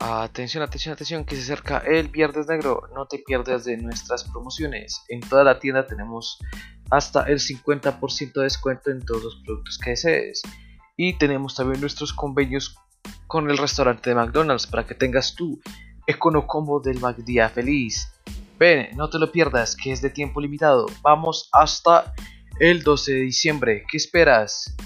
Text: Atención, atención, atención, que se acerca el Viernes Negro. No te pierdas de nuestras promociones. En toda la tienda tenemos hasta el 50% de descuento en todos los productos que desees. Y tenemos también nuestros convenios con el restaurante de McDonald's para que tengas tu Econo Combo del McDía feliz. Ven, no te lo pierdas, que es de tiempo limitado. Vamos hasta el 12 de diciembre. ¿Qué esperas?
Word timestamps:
Atención, 0.00 0.62
atención, 0.62 0.92
atención, 0.92 1.24
que 1.24 1.34
se 1.34 1.42
acerca 1.42 1.78
el 1.78 2.08
Viernes 2.08 2.46
Negro. 2.46 2.82
No 2.94 3.06
te 3.06 3.18
pierdas 3.18 3.64
de 3.64 3.76
nuestras 3.76 4.22
promociones. 4.22 5.02
En 5.08 5.20
toda 5.20 5.42
la 5.42 5.58
tienda 5.58 5.88
tenemos 5.88 6.38
hasta 6.88 7.24
el 7.24 7.40
50% 7.40 8.32
de 8.32 8.42
descuento 8.44 8.92
en 8.92 9.04
todos 9.04 9.24
los 9.24 9.42
productos 9.44 9.76
que 9.76 9.90
desees. 9.90 10.42
Y 10.96 11.18
tenemos 11.18 11.56
también 11.56 11.80
nuestros 11.80 12.12
convenios 12.12 12.76
con 13.26 13.50
el 13.50 13.58
restaurante 13.58 14.10
de 14.10 14.16
McDonald's 14.16 14.68
para 14.68 14.86
que 14.86 14.94
tengas 14.94 15.34
tu 15.34 15.60
Econo 16.06 16.46
Combo 16.46 16.78
del 16.78 17.00
McDía 17.00 17.48
feliz. 17.48 18.08
Ven, 18.56 18.96
no 18.96 19.10
te 19.10 19.18
lo 19.18 19.32
pierdas, 19.32 19.76
que 19.76 19.90
es 19.90 20.00
de 20.00 20.10
tiempo 20.10 20.40
limitado. 20.40 20.86
Vamos 21.02 21.48
hasta 21.52 22.14
el 22.60 22.84
12 22.84 23.12
de 23.12 23.20
diciembre. 23.20 23.84
¿Qué 23.90 23.96
esperas? 23.96 24.76